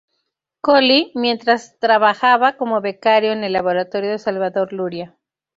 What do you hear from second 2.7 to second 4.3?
becario en el laboratorio de